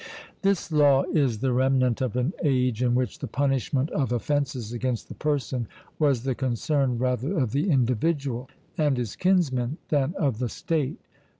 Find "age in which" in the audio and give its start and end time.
2.43-3.19